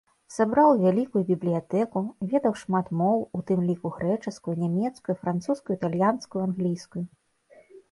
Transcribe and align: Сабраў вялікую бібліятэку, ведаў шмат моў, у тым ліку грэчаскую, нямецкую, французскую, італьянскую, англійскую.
Сабраў 0.35 0.69
вялікую 0.83 1.21
бібліятэку, 1.27 2.01
ведаў 2.31 2.55
шмат 2.61 2.89
моў, 3.03 3.21
у 3.39 3.43
тым 3.51 3.59
ліку 3.69 3.93
грэчаскую, 3.99 4.57
нямецкую, 4.65 5.15
французскую, 5.23 5.79
італьянскую, 5.81 6.45
англійскую. 6.49 7.03